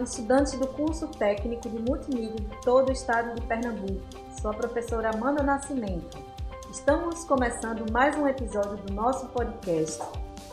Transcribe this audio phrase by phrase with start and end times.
[0.00, 4.02] Estudantes do curso técnico de multimídia de todo o estado de Pernambuco.
[4.38, 6.18] Sou a professora Amanda Nascimento.
[6.70, 10.02] Estamos começando mais um episódio do nosso podcast,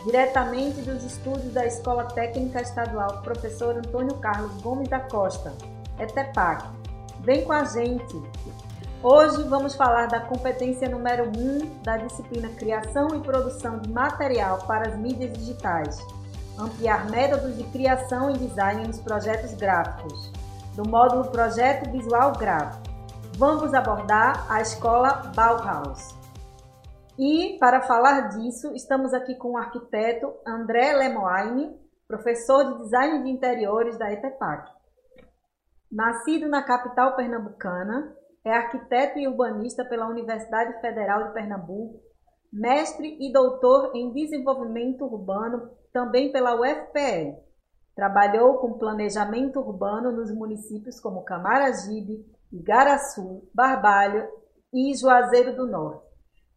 [0.05, 5.53] diretamente dos estúdios da Escola Técnica Estadual Professor Antônio Carlos Gomes da Costa,
[5.99, 6.65] ETEPAC.
[7.19, 8.15] Vem com a gente!
[9.03, 14.59] Hoje vamos falar da competência número 1 um da disciplina Criação e Produção de Material
[14.59, 16.22] para as Mídias Digitais
[16.57, 20.31] ampliar métodos de criação e design nos projetos gráficos,
[20.75, 22.83] do módulo Projeto Visual Gráfico.
[23.37, 26.15] Vamos abordar a escola Bauhaus.
[27.17, 33.29] E, para falar disso, estamos aqui com o arquiteto André Lemoine, professor de Design de
[33.29, 34.71] Interiores da ETEPAC.
[35.91, 41.99] Nascido na capital pernambucana, é arquiteto e urbanista pela Universidade Federal de Pernambuco,
[42.53, 47.35] mestre e doutor em desenvolvimento urbano também pela UFPE.
[47.95, 54.27] Trabalhou com planejamento urbano nos municípios como Camaragibe, Igaraçu, Barbalho
[54.71, 56.05] e Juazeiro do Norte.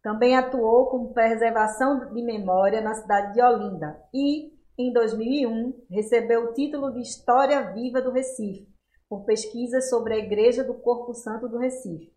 [0.03, 6.53] Também atuou com preservação de memória na cidade de Olinda e, em 2001, recebeu o
[6.53, 8.67] título de História Viva do Recife,
[9.09, 12.16] por pesquisas sobre a Igreja do Corpo Santo do Recife.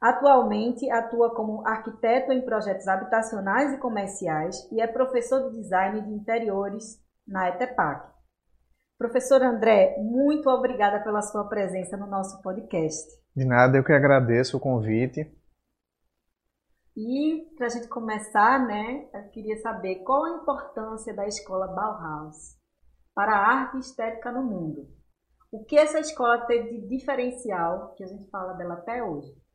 [0.00, 6.10] Atualmente atua como arquiteto em projetos habitacionais e comerciais e é professor de design de
[6.12, 8.14] interiores na ETEPAC.
[8.98, 13.06] Professor André, muito obrigada pela sua presença no nosso podcast.
[13.34, 15.34] De nada, eu que agradeço o convite.
[16.96, 22.56] E para a gente começar, né, eu queria saber qual a importância da escola Bauhaus
[23.14, 24.88] para a arte estética no mundo.
[25.50, 29.45] O que essa escola teve de diferencial, que a gente fala dela até hoje?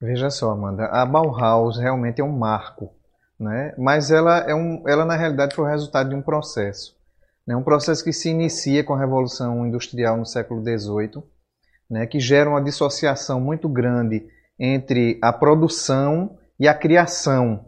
[0.00, 2.92] Veja só, Amanda, a Bauhaus realmente é um marco,
[3.38, 3.74] né?
[3.78, 6.96] mas ela, é um, ela na realidade foi o resultado de um processo.
[7.46, 7.56] Né?
[7.56, 11.22] Um processo que se inicia com a Revolução Industrial no século XVIII,
[11.88, 12.06] né?
[12.06, 14.26] que gera uma dissociação muito grande
[14.58, 17.66] entre a produção e a criação.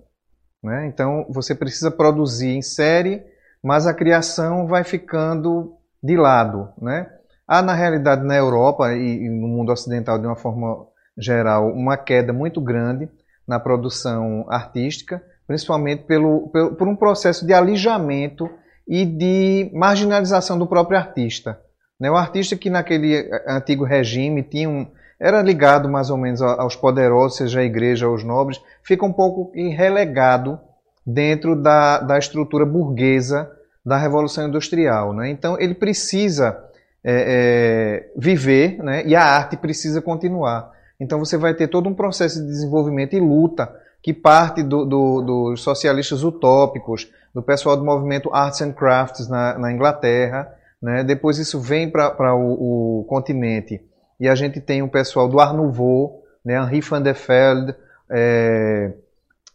[0.62, 0.86] Né?
[0.86, 3.24] Então você precisa produzir em série,
[3.62, 6.68] mas a criação vai ficando de lado.
[6.80, 7.10] Né?
[7.46, 12.32] Há, na realidade, na Europa e no mundo ocidental, de uma forma geral, uma queda
[12.32, 13.08] muito grande
[13.46, 18.50] na produção artística, principalmente pelo, pelo, por um processo de alijamento
[18.86, 21.60] e de marginalização do próprio artista.
[21.98, 22.10] Né?
[22.10, 24.86] O artista que naquele eh, antigo regime tinha um,
[25.18, 29.12] era ligado mais ou menos aos poderosos, seja a igreja ou os nobres, fica um
[29.12, 30.60] pouco relegado
[31.06, 33.50] dentro da, da estrutura burguesa
[33.84, 35.12] da Revolução Industrial.
[35.14, 35.30] Né?
[35.30, 36.58] Então ele precisa
[37.02, 39.04] é, é, viver né?
[39.06, 40.75] e a arte precisa continuar.
[41.00, 45.20] Então você vai ter todo um processo de desenvolvimento e luta que parte do, do,
[45.22, 50.48] dos socialistas utópicos, do pessoal do movimento Arts and Crafts na, na Inglaterra.
[50.80, 51.02] Né?
[51.02, 53.82] Depois isso vem para o, o, continente
[54.20, 56.56] e a gente tem o pessoal do Art Nouveau, né?
[56.56, 57.74] Henri van der Velde,
[58.08, 58.92] é,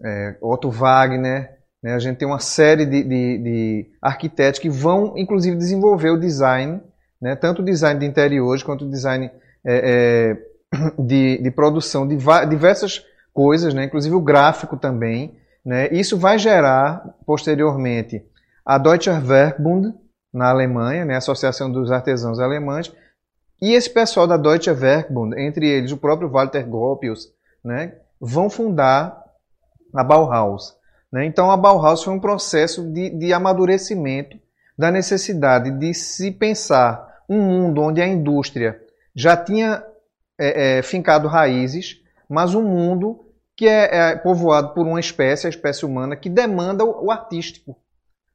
[0.03, 1.57] é, Otto Wagner.
[1.81, 1.93] Né?
[1.93, 6.81] A gente tem uma série de, de, de, arquitetos que vão, inclusive, desenvolver o design,
[7.21, 7.35] né?
[7.35, 9.31] tanto o design de interiores quanto o design
[9.65, 10.50] é, é
[10.97, 12.17] de, de produção de
[12.49, 13.85] diversas coisas, né?
[13.85, 15.37] inclusive o gráfico também.
[15.65, 15.89] Né?
[15.91, 18.25] Isso vai gerar, posteriormente,
[18.65, 19.93] a Deutscher Werkbund,
[20.33, 21.15] na Alemanha, né?
[21.15, 22.91] a Associação dos Artesãos Alemães,
[23.61, 27.31] e esse pessoal da Deutsche Werkbund, entre eles o próprio Walter Gropius,
[27.63, 27.93] né?
[28.19, 29.21] vão fundar
[29.93, 30.75] a Bauhaus.
[31.11, 31.25] Né?
[31.25, 34.37] Então a Bauhaus foi um processo de, de amadurecimento
[34.77, 38.81] da necessidade de se pensar um mundo onde a indústria
[39.13, 39.83] já tinha
[40.39, 43.25] é, é, fincado raízes, mas um mundo
[43.55, 47.77] que é, é, povoado por uma espécie, a espécie humana, que demanda o, o artístico.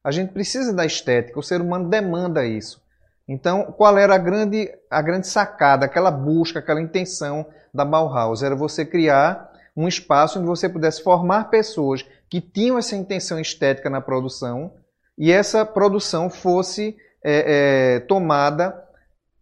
[0.03, 2.81] A gente precisa da estética, o ser humano demanda isso.
[3.27, 8.41] Então, qual era a grande, a grande sacada, aquela busca, aquela intenção da Bauhaus?
[8.41, 13.89] Era você criar um espaço onde você pudesse formar pessoas que tinham essa intenção estética
[13.89, 14.73] na produção
[15.17, 18.81] e essa produção fosse é, é, tomada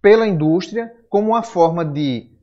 [0.01, 2.34] pela indústria como uma forma de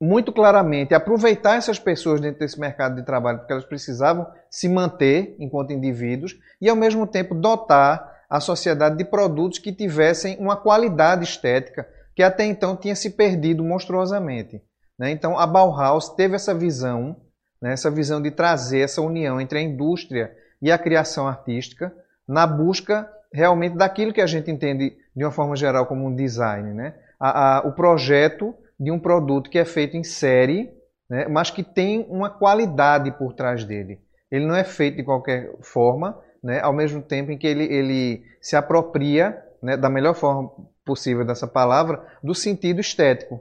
[0.00, 5.34] muito claramente aproveitar essas pessoas dentro desse mercado de trabalho, porque elas precisavam se manter
[5.38, 11.24] enquanto indivíduos, e ao mesmo tempo dotar a sociedade de produtos que tivessem uma qualidade
[11.24, 14.62] estética que até então tinha se perdido monstruosamente.
[14.98, 15.10] Né?
[15.10, 17.16] Então a Bauhaus teve essa visão,
[17.60, 17.72] né?
[17.72, 21.92] essa visão de trazer essa união entre a indústria e a criação artística
[22.26, 26.72] na busca realmente daquilo que a gente entende de uma forma geral como um design.
[26.72, 26.94] Né?
[27.20, 30.70] A, a, o projeto de um produto que é feito em série,
[31.08, 34.00] né, mas que tem uma qualidade por trás dele.
[34.30, 38.24] Ele não é feito de qualquer forma, né, ao mesmo tempo em que ele, ele
[38.40, 40.50] se apropria né, da melhor forma
[40.84, 43.40] possível dessa palavra, do sentido estético.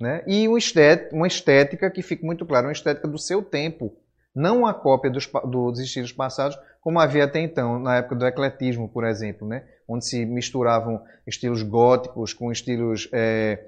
[0.00, 0.22] Né?
[0.26, 3.94] E uma estética, uma estética que fica muito clara, uma estética do seu tempo,
[4.34, 8.88] não uma cópia dos, dos estilos passados, como havia até então, na época do ecletismo,
[8.88, 9.64] por exemplo, né?
[9.88, 13.64] onde se misturavam estilos góticos com estilos é,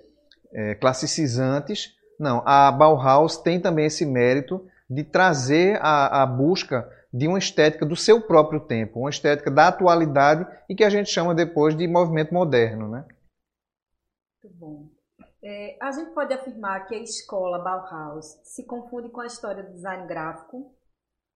[0.53, 1.95] é, classicizantes.
[2.19, 7.87] Não, a Bauhaus tem também esse mérito de trazer a, a busca de uma estética
[7.87, 11.87] do seu próprio tempo, uma estética da atualidade e que a gente chama depois de
[11.87, 12.89] movimento moderno.
[12.89, 13.05] Né?
[14.43, 14.89] Muito bom.
[15.43, 19.73] É, a gente pode afirmar que a escola Bauhaus se confunde com a história do
[19.73, 20.75] design gráfico?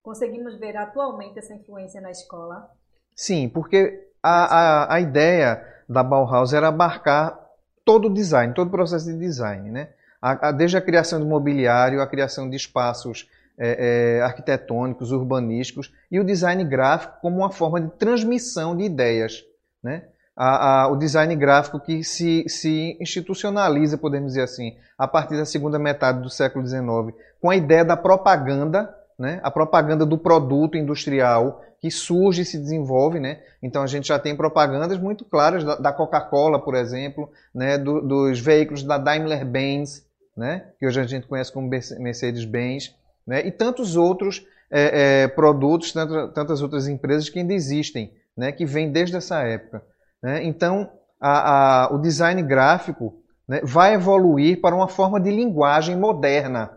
[0.02, 2.68] Conseguimos ver atualmente essa influência na escola?
[3.14, 7.41] Sim, porque a, a, a ideia da Bauhaus era abarcar
[7.84, 9.70] todo o design, todo o processo de design.
[9.70, 9.88] Né?
[10.20, 15.92] A, a, desde a criação do mobiliário, a criação de espaços é, é, arquitetônicos, urbanísticos
[16.10, 19.44] e o design gráfico como uma forma de transmissão de ideias.
[19.82, 20.04] Né?
[20.34, 25.78] A, o design gráfico que se, se institucionaliza, podemos dizer assim, a partir da segunda
[25.78, 29.38] metade do século XIX, com a ideia da propaganda, né?
[29.44, 33.20] a propaganda do produto industrial que surge e se desenvolve.
[33.20, 33.40] Né?
[33.62, 37.78] Então a gente já tem propagandas muito claras da, Coca-Cola, por exemplo, né?
[37.78, 40.04] Do, dos veículos da Daimler-Benz,
[40.36, 40.66] né?
[40.76, 43.46] que hoje a gente conhece como Mercedes-Benz, né?
[43.46, 48.50] e tantos outros é, é, produtos, tantas, tantas outras empresas que ainda existem, né?
[48.50, 49.84] que vêm desde essa época.
[50.20, 50.42] Né?
[50.42, 50.90] Então,
[51.20, 56.72] a, a, o design gráfico né, vai evoluir para uma forma de linguagem moderna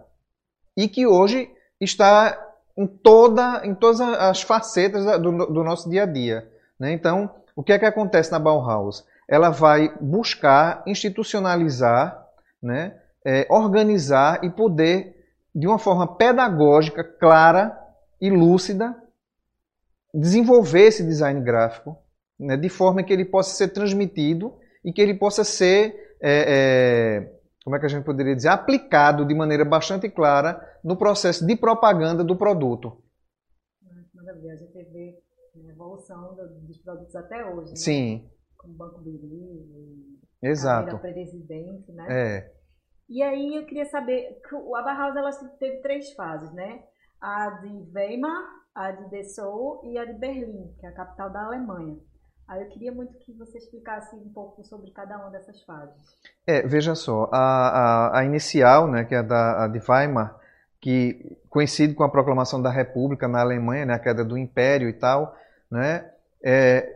[0.78, 1.50] e que hoje
[1.86, 2.38] está
[2.78, 6.50] em, toda, em todas as facetas do, do nosso dia a dia.
[6.80, 6.92] Né?
[6.92, 9.06] Então, o que é que acontece na Bauhaus?
[9.28, 12.28] Ela vai buscar institucionalizar,
[12.62, 12.96] né,
[13.26, 15.16] é, organizar e poder,
[15.54, 17.76] de uma forma pedagógica, clara
[18.20, 18.96] e lúcida,
[20.14, 21.98] desenvolver esse design gráfico
[22.40, 24.54] né, de forma que ele possa ser transmitido
[24.84, 27.32] e que ele possa ser, é, é,
[27.66, 31.56] como é que a gente poderia dizer, aplicado de maneira bastante clara no processo de
[31.56, 33.04] propaganda do produto.
[34.14, 35.20] Maravilha, a gente vê
[35.56, 37.72] a evolução dos produtos até hoje.
[37.72, 37.76] Né?
[37.76, 38.30] Sim.
[38.56, 41.00] Como Banco Biri, Exato.
[41.00, 42.06] presidente, né?
[42.08, 42.54] É.
[43.10, 44.40] E aí eu queria saber,
[44.76, 46.84] a Bauhaus ela teve três fases, né?
[47.20, 48.44] A de Weimar,
[48.76, 51.98] a de Dessau e a de Berlim, que é a capital da Alemanha.
[52.48, 55.96] Aí eu queria muito que você explicasse um pouco sobre cada uma dessas fases.
[56.46, 60.40] É, veja só, a, a, a inicial, né, que é da, a de Weimar,
[60.80, 64.94] que coincide com a proclamação da República na Alemanha, né, a queda do Império e
[64.94, 65.36] tal,
[65.72, 66.12] né,
[66.44, 66.88] é,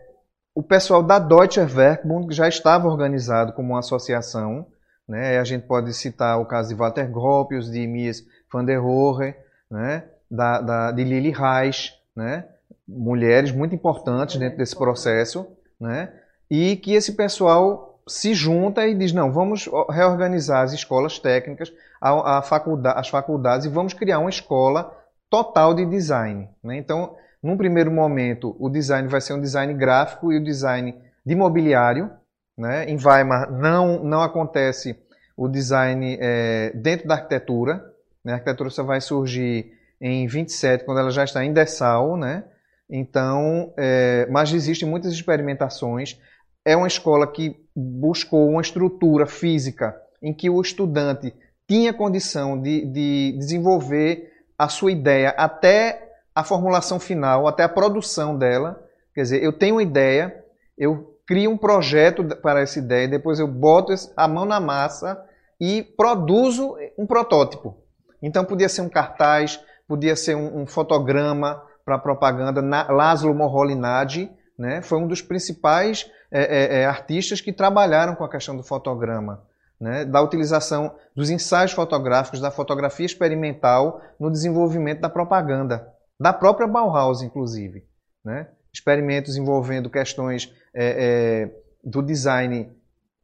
[0.53, 4.67] o pessoal da Deutsche Werkbund já estava organizado como uma associação,
[5.07, 8.23] né, a gente pode citar o caso de Walter Gropius, de Mies
[8.53, 9.33] van der Rohe,
[9.71, 12.47] né, da, da, de Lili Reich, né,
[12.89, 15.45] mulheres muito importantes dentro desse processo,
[15.79, 16.11] né?
[16.49, 21.71] E que esse pessoal se junta e diz não, vamos reorganizar as escolas técnicas,
[22.01, 24.91] a, a faculdade, as faculdades e vamos criar uma escola
[25.29, 26.49] total de design.
[26.63, 26.77] Né?
[26.77, 31.35] Então, num primeiro momento, o design vai ser um design gráfico e o design de
[31.35, 32.09] mobiliário.
[32.57, 32.85] Né?
[32.89, 34.97] Em Weimar não não acontece
[35.37, 37.85] o design é, dentro da arquitetura.
[38.25, 38.33] Né?
[38.33, 39.71] A arquitetura só vai surgir
[40.01, 42.45] em 27, quando ela já está em Dessau, né?
[42.89, 46.19] Então, é, mas existem muitas experimentações.
[46.65, 51.33] É uma escola que buscou uma estrutura física em que o estudante
[51.67, 58.37] tinha condição de, de desenvolver a sua ideia até a formulação final, até a produção
[58.37, 58.83] dela.
[59.13, 60.43] Quer dizer, eu tenho uma ideia,
[60.77, 65.23] eu crio um projeto para essa ideia, depois eu boto a mão na massa
[65.61, 67.77] e produzo um protótipo.
[68.21, 74.81] Então podia ser um cartaz, podia ser um, um fotograma, para propaganda, Laszlo Moholy-Nagy, né,
[74.81, 79.43] foi um dos principais é, é, é, artistas que trabalharam com a questão do fotograma,
[79.79, 85.87] né, da utilização dos ensaios fotográficos, da fotografia experimental no desenvolvimento da propaganda,
[86.19, 87.87] da própria Bauhaus, inclusive.
[88.23, 91.51] Né, experimentos envolvendo questões é, é,
[91.83, 92.71] do design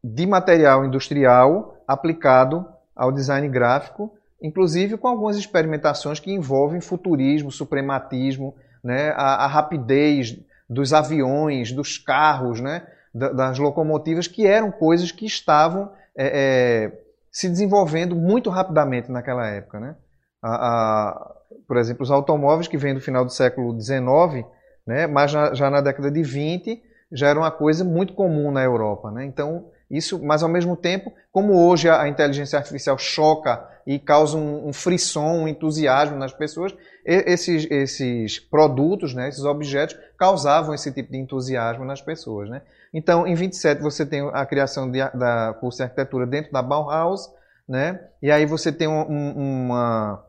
[0.04, 8.56] de material industrial aplicado ao design gráfico inclusive com algumas experimentações que envolvem futurismo, suprematismo,
[8.84, 10.38] né, a, a rapidez
[10.70, 17.02] dos aviões, dos carros, né, das locomotivas, que eram coisas que estavam é, é,
[17.32, 19.80] se desenvolvendo muito rapidamente naquela época.
[19.80, 19.96] Né?
[20.42, 21.36] A, a,
[21.68, 24.46] por exemplo, os automóveis que vêm do final do século XIX,
[24.86, 28.64] né, mas já, já na década de 20, já era uma coisa muito comum na
[28.64, 29.10] Europa.
[29.12, 29.26] Né?
[29.26, 34.70] Então, Isso, mas ao mesmo tempo, como hoje a inteligência artificial choca e causa um,
[34.70, 36.76] um frisson, um entusiasmo nas pessoas,
[37.06, 42.50] esses, esses produtos, né, esses objetos, causavam esse tipo de entusiasmo nas pessoas.
[42.50, 42.64] Né?
[42.92, 47.30] Então, em 27 você tem a criação de, da curso de arquitetura dentro da Bauhaus,
[47.68, 48.00] né?
[48.22, 50.26] e aí você tem um, uma,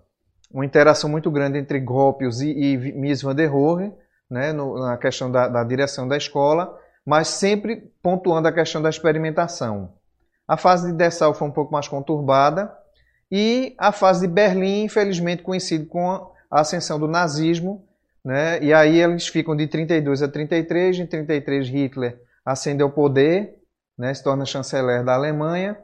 [0.53, 3.91] uma interação muito grande entre Gropius e, e Mies van der Rohe,
[4.31, 8.91] né, no, na questão da, da direção da escola, mas sempre pontuando a questão da
[8.91, 9.95] experimentação.
[10.47, 12.77] A fase de Dessau foi um pouco mais conturbada
[13.31, 16.11] e a fase de Berlim, infelizmente, coincide com
[16.51, 17.87] a ascensão do nazismo,
[18.25, 18.61] né?
[18.61, 23.57] E aí eles ficam de 32 a 33, em 33 Hitler ascende ao poder,
[23.99, 24.15] né?
[24.15, 25.77] se torna chanceler da Alemanha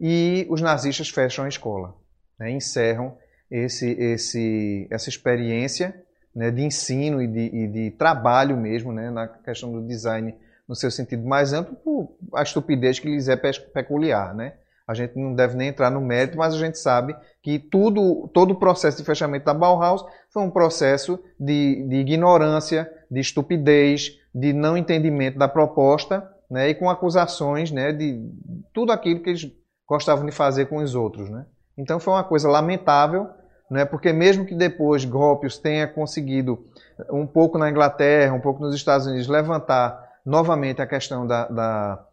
[0.00, 1.94] e os nazistas fecham a escola,
[2.38, 2.50] né?
[2.50, 3.18] encerram
[3.50, 5.94] esse, esse, essa experiência
[6.34, 6.50] né?
[6.50, 9.10] de ensino e de, e de trabalho mesmo né?
[9.10, 10.34] na questão do design
[10.68, 14.54] no seu sentido mais amplo, por a estupidez que lhes é peculiar, né?
[14.86, 18.52] A gente não deve nem entrar no mérito, mas a gente sabe que tudo, todo
[18.52, 24.52] o processo de fechamento da Bauhaus foi um processo de, de ignorância, de estupidez, de
[24.52, 28.30] não entendimento da proposta, né, e com acusações né, de
[28.72, 29.50] tudo aquilo que eles
[29.88, 31.28] gostavam de fazer com os outros.
[31.28, 31.44] Né?
[31.76, 33.28] Então foi uma coisa lamentável,
[33.68, 36.64] né, porque mesmo que depois Gropius tenha conseguido,
[37.10, 42.08] um pouco na Inglaterra, um pouco nos Estados Unidos, levantar novamente a questão da, da,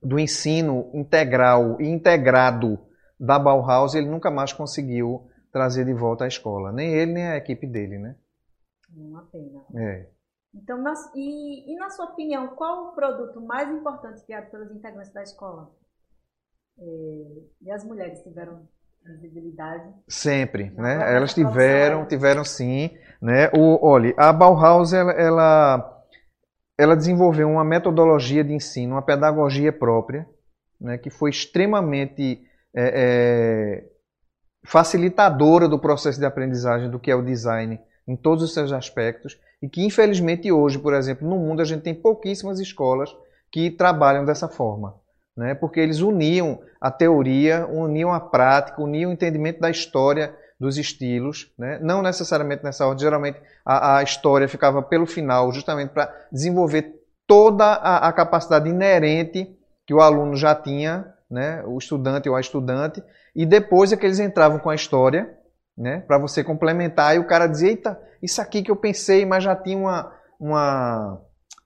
[0.00, 2.78] do ensino integral e integrado
[3.18, 6.70] da Bauhaus, ele nunca mais conseguiu trazer de volta à escola.
[6.70, 8.14] Nem ele, nem a equipe dele, né?
[8.96, 9.62] Uma pena.
[9.74, 10.08] É.
[10.54, 15.12] Então, na, e, e, na sua opinião, qual o produto mais importante criado pelos integrantes
[15.12, 15.70] da escola?
[16.78, 16.84] É,
[17.62, 18.66] e as mulheres tiveram
[19.20, 19.92] visibilidade?
[20.08, 21.14] Sempre, né?
[21.14, 22.90] Elas tiveram, tiveram sim,
[23.20, 23.48] né?
[23.56, 25.99] O, olha, a Bauhaus, ela, ela
[26.80, 30.26] ela desenvolveu uma metodologia de ensino, uma pedagogia própria,
[30.80, 32.40] né, que foi extremamente
[32.74, 33.84] é, é,
[34.64, 39.38] facilitadora do processo de aprendizagem do que é o design em todos os seus aspectos
[39.62, 43.14] e que infelizmente hoje, por exemplo, no mundo a gente tem pouquíssimas escolas
[43.52, 44.94] que trabalham dessa forma,
[45.36, 45.54] né?
[45.54, 51.50] Porque eles uniam a teoria, uniam a prática, uniam o entendimento da história dos estilos,
[51.58, 51.78] né?
[51.80, 57.64] não necessariamente nessa ordem, geralmente a, a história ficava pelo final, justamente para desenvolver toda
[57.64, 61.64] a, a, capacidade inerente que o aluno já tinha, né?
[61.64, 63.02] o estudante ou a estudante,
[63.34, 65.34] e depois é que eles entravam com a história,
[65.76, 66.00] né?
[66.06, 69.56] para você complementar, e o cara dizia, eita, isso aqui que eu pensei, mas já
[69.56, 71.22] tinha uma, uma,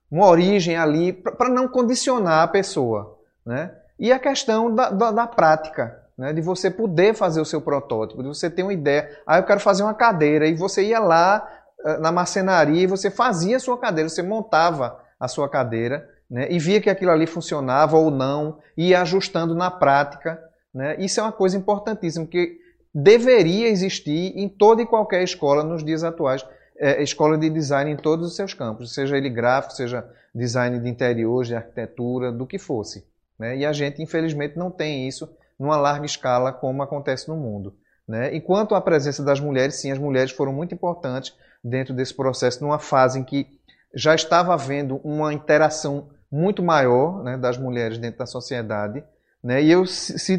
[0.09, 3.19] uma origem ali, para não condicionar a pessoa.
[3.45, 3.75] Né?
[3.99, 8.23] E a questão da, da, da prática, né, de você poder fazer o seu protótipo,
[8.23, 9.11] de você ter uma ideia.
[9.27, 10.47] Ah, eu quero fazer uma cadeira.
[10.47, 11.47] E você ia lá
[11.85, 16.47] eh, na marcenaria e você fazia a sua cadeira, você montava a sua cadeira né,
[16.51, 20.41] e via que aquilo ali funcionava ou não, e ia ajustando na prática.
[20.73, 20.97] Né.
[20.99, 22.59] Isso é uma coisa importantíssima que
[22.95, 26.47] deveria existir em toda e qualquer escola nos dias atuais.
[26.77, 30.05] É, escola de design em todos os seus campos, seja ele gráfico, seja
[30.35, 33.07] design de interiores, de arquitetura, do que fosse.
[33.39, 33.59] Né?
[33.59, 37.75] E a gente, infelizmente, não tem isso numa larga escala, como acontece no mundo.
[38.07, 38.35] Né?
[38.35, 42.79] Enquanto a presença das mulheres, sim, as mulheres foram muito importantes dentro desse processo, numa
[42.79, 43.47] fase em que
[43.95, 49.03] já estava havendo uma interação muito maior né, das mulheres dentro da sociedade.
[49.43, 49.63] Né?
[49.63, 49.85] E eu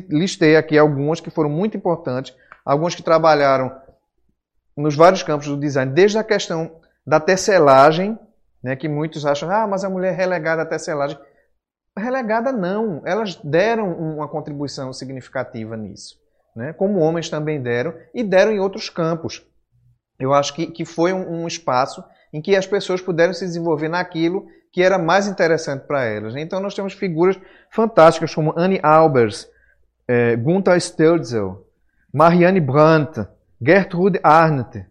[0.09, 3.75] listei aqui algumas que foram muito importantes, algumas que trabalharam
[4.75, 8.19] nos vários campos do design, desde a questão da tecelagem,
[8.61, 11.17] né, que muitos acham, ah, mas a mulher é relegada à tecelagem
[12.01, 16.19] relegada não, elas deram uma contribuição significativa nisso,
[16.55, 16.73] né?
[16.73, 19.45] como homens também deram, e deram em outros campos.
[20.19, 23.87] Eu acho que, que foi um, um espaço em que as pessoas puderam se desenvolver
[23.87, 26.33] naquilo que era mais interessante para elas.
[26.33, 26.41] Né?
[26.41, 29.49] Então nós temos figuras fantásticas como Annie Albers,
[30.05, 31.65] eh, Gunther Sturzel,
[32.13, 33.25] Marianne Brandt,
[33.61, 34.85] Gertrude Arndt,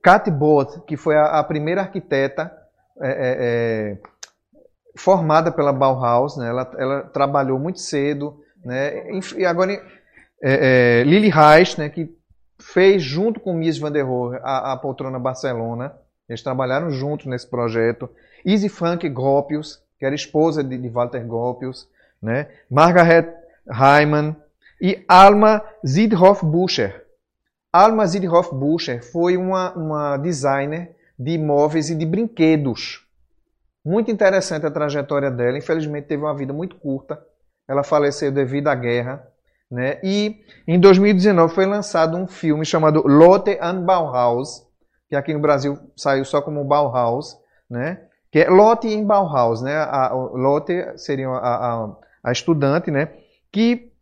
[0.00, 2.52] Kate Both, que foi a, a primeira arquiteta
[3.00, 3.98] eh, eh,
[4.96, 6.48] formada pela Bauhaus, né?
[6.48, 9.10] ela, ela trabalhou muito cedo, né?
[9.36, 9.80] e agora é,
[11.00, 11.88] é, Lili Reich, né?
[11.88, 12.14] que
[12.58, 15.94] fez junto com Mies van der Rohe a, a poltrona Barcelona,
[16.28, 18.08] eles trabalharam juntos nesse projeto,
[18.44, 21.88] Easy Frank Gropius, que era esposa de, de Walter Gropius,
[22.20, 22.48] né?
[22.70, 23.32] Margaret
[23.68, 24.36] Heimann
[24.80, 27.04] e Alma Zidhoff Buscher.
[27.72, 33.05] Alma Zidhoff Buscher foi uma, uma designer de imóveis e de brinquedos.
[33.86, 35.56] Muito interessante a trajetória dela.
[35.56, 37.22] Infelizmente teve uma vida muito curta.
[37.68, 39.24] Ela faleceu devido à guerra.
[39.70, 40.00] Né?
[40.02, 44.66] E em 2019 foi lançado um filme chamado Lotte and Bauhaus,
[45.08, 47.38] que aqui no Brasil saiu só como Bauhaus,
[47.70, 48.00] né?
[48.32, 49.62] que é Lotte em Bauhaus.
[49.62, 49.76] Né?
[49.76, 53.10] A, a Lotte seria a, a, a estudante, né?
[53.52, 53.92] Que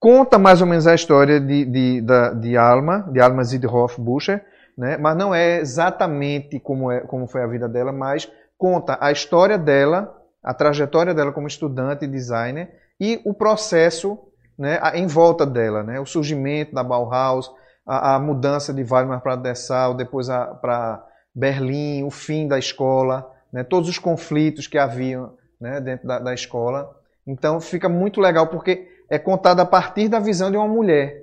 [0.00, 4.44] conta mais ou menos a história de, de, de, de Alma, de Alma Zidhoff Buscher,
[4.76, 4.96] né?
[4.96, 8.28] Mas não é exatamente como, é, como foi a vida dela, mas
[8.62, 14.16] conta a história dela, a trajetória dela como estudante e designer e o processo
[14.56, 15.98] né, em volta dela, né?
[15.98, 17.50] O surgimento da Bauhaus,
[17.84, 21.04] a, a mudança de Weimar para Dessau, depois para
[21.34, 26.32] Berlim, o fim da escola, né, todos os conflitos que haviam né, dentro da, da,
[26.32, 26.88] escola.
[27.26, 31.20] Então fica muito legal porque é contado a partir da visão de uma mulher.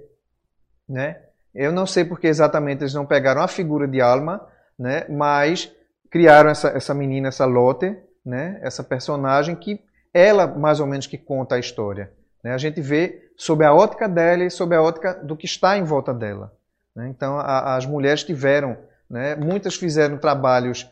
[0.90, 1.22] Né?
[1.56, 4.46] Eu não sei porque exatamente eles não pegaram a figura de Alma,
[4.78, 5.74] né, mas
[6.10, 9.80] criaram essa, essa menina, essa Lotte, né, essa personagem que
[10.14, 12.12] ela mais ou menos que conta a história.
[12.44, 12.54] Né?
[12.54, 15.84] A gente vê sob a ótica dela e sob a ótica do que está em
[15.84, 16.54] volta dela.
[16.96, 17.08] Né?
[17.10, 18.78] Então, a, as mulheres tiveram,
[19.10, 19.36] né?
[19.36, 20.90] muitas fizeram trabalhos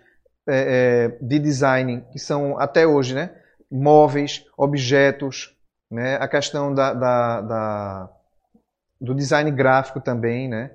[0.47, 3.31] é, é, de design que são, até hoje, né?
[3.69, 5.55] móveis, objetos,
[5.91, 6.15] né?
[6.15, 8.09] a questão da, da, da,
[9.01, 10.71] do design gráfico também, né?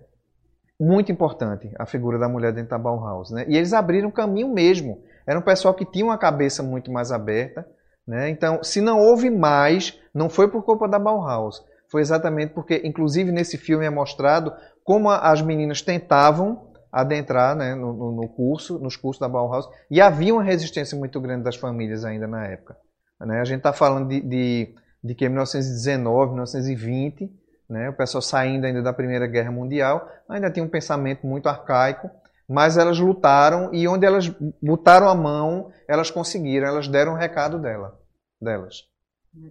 [0.82, 3.30] Muito importante a figura da mulher dentro da Bauhaus.
[3.30, 3.44] Né?
[3.46, 5.00] E eles abriram caminho mesmo.
[5.24, 7.64] Era um pessoal que tinha uma cabeça muito mais aberta,
[8.04, 8.28] né?
[8.28, 11.64] Então, se não houve mais, não foi por culpa da Bauhaus.
[11.88, 18.12] Foi exatamente porque, inclusive nesse filme é mostrado como as meninas tentavam adentrar né, no,
[18.12, 22.26] no, curso, nos cursos da Bauhaus, e havia uma resistência muito grande das famílias ainda
[22.26, 22.76] na época.
[23.20, 23.40] Né?
[23.40, 27.30] A gente está falando de, de, de que em 1919, 1920,
[27.72, 32.10] né, o pessoal saindo ainda da Primeira Guerra Mundial, ainda tinha um pensamento muito arcaico,
[32.46, 34.28] mas elas lutaram e onde elas
[34.62, 37.98] botaram a mão, elas conseguiram, elas deram o recado dela,
[38.40, 38.82] delas.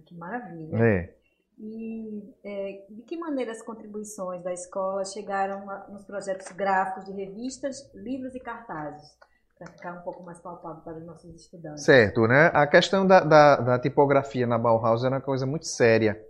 [0.06, 0.76] Que maravilha.
[0.76, 1.14] É.
[1.58, 7.90] E é, de que maneira as contribuições da escola chegaram nos projetos gráficos de revistas,
[7.94, 9.08] livros e cartazes?
[9.58, 11.84] Para ficar um pouco mais palpável para os nossos estudantes.
[11.84, 12.50] Certo, né?
[12.54, 16.20] A questão da, da, da tipografia na Bauhaus era uma coisa muito séria.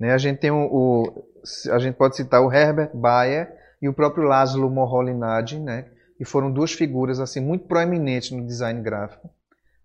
[0.00, 0.14] Né?
[0.14, 1.30] A gente tem o, o
[1.70, 5.86] a gente pode citar o Herbert Bayer e o próprio Laszlo Moholy-Nagy, né?
[6.18, 9.30] e foram duas figuras assim muito proeminentes no design gráfico.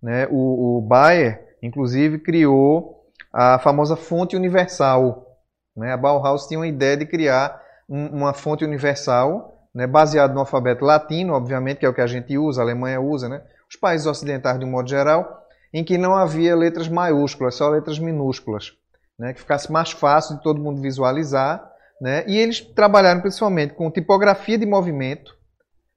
[0.01, 0.27] Né?
[0.31, 5.39] O, o Bayer, inclusive, criou a famosa fonte universal.
[5.75, 5.91] Né?
[5.91, 9.87] A Bauhaus tinha uma ideia de criar um, uma fonte universal, né?
[9.87, 13.29] baseada no alfabeto latino, obviamente, que é o que a gente usa, a Alemanha usa,
[13.29, 13.41] né?
[13.69, 17.99] os países ocidentais de um modo geral, em que não havia letras maiúsculas, só letras
[17.99, 18.73] minúsculas,
[19.17, 19.33] né?
[19.33, 21.71] que ficasse mais fácil de todo mundo visualizar.
[21.99, 22.23] Né?
[22.27, 25.35] E eles trabalharam principalmente com tipografia de movimento,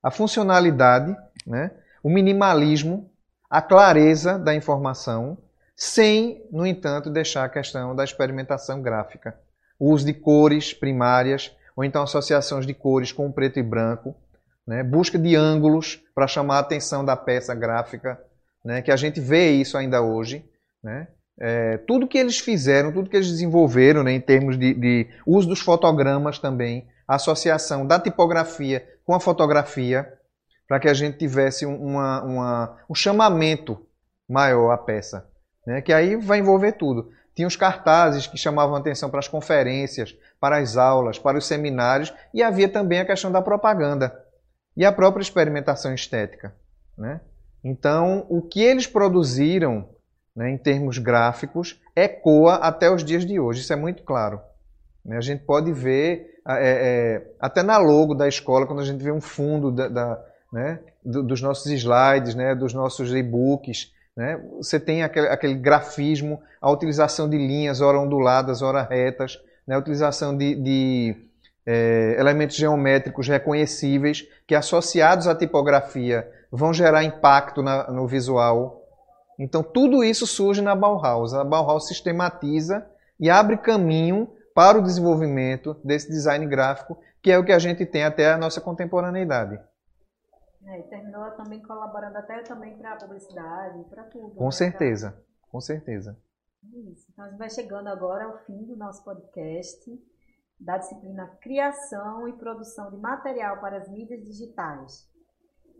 [0.02, 1.70] a funcionalidade, né,
[2.02, 3.10] o minimalismo,
[3.50, 5.38] a clareza da informação,
[5.74, 9.38] sem, no entanto, deixar a questão da experimentação gráfica.
[9.78, 14.14] O uso de cores primárias, ou então associações de cores com preto e branco,
[14.66, 18.20] né, busca de ângulos para chamar a atenção da peça gráfica,
[18.64, 20.44] né, que a gente vê isso ainda hoje.
[20.82, 21.08] Né,
[21.40, 25.48] é, tudo que eles fizeram, tudo que eles desenvolveram né, em termos de, de uso
[25.48, 30.12] dos fotogramas também, a associação da tipografia com a fotografia,
[30.66, 33.80] para que a gente tivesse uma, uma, um chamamento
[34.28, 35.26] maior à peça.
[35.66, 35.80] Né?
[35.80, 37.10] Que aí vai envolver tudo.
[37.34, 42.12] Tinha os cartazes que chamavam atenção para as conferências, para as aulas, para os seminários,
[42.34, 44.24] e havia também a questão da propaganda
[44.76, 46.54] e a própria experimentação estética.
[46.96, 47.20] Né?
[47.64, 49.88] Então, o que eles produziram
[50.38, 54.40] né, em termos gráficos ecoa até os dias de hoje, isso é muito claro.
[55.04, 55.16] Né?
[55.16, 59.10] A gente pode ver é, é, até na logo da escola, quando a gente vê
[59.10, 65.02] um fundo da, da né, dos nossos slides, né, dos nossos e-books, né, você tem
[65.02, 70.54] aquele, aquele, grafismo, a utilização de linhas, ora onduladas, ora retas, né, a utilização de,
[70.54, 71.16] de
[71.66, 78.77] é, elementos geométricos reconhecíveis que, associados à tipografia, vão gerar impacto na, no visual.
[79.38, 81.32] Então, tudo isso surge na Bauhaus.
[81.32, 82.86] A Bauhaus sistematiza
[83.20, 87.86] e abre caminho para o desenvolvimento desse design gráfico, que é o que a gente
[87.86, 89.60] tem até a nossa contemporaneidade.
[90.64, 94.34] É, e terminou também colaborando até também para a publicidade, para tudo.
[94.34, 94.50] Com né?
[94.50, 95.20] certeza, pra...
[95.50, 96.18] com certeza.
[96.62, 97.06] Isso.
[97.12, 99.90] Então a gente vai chegando agora ao fim do nosso podcast
[100.60, 105.08] da disciplina Criação e Produção de Material para as Mídias Digitais.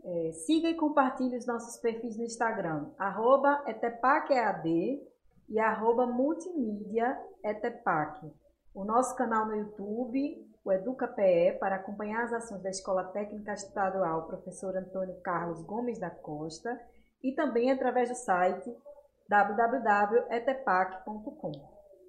[0.03, 4.63] É, siga e compartilhe os nossos perfis no Instagram, arroba etepacead
[5.49, 8.31] e arroba multimídiaetepac
[8.73, 14.27] o nosso canal no YouTube, o EducaPE, para acompanhar as ações da Escola Técnica Estadual
[14.27, 16.79] Professor Antônio Carlos Gomes da Costa
[17.23, 18.71] e também através do site
[19.27, 21.51] www.etepac.com.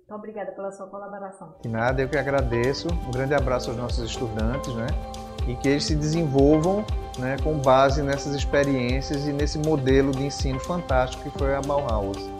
[0.04, 1.54] Então, obrigada pela sua colaboração.
[1.60, 2.88] De nada, eu que agradeço.
[2.88, 4.86] Um grande abraço aos nossos estudantes, né?
[5.50, 6.84] E que eles se desenvolvam
[7.18, 12.30] né, com base nessas experiências e nesse modelo de ensino fantástico que foi a Bauhaus.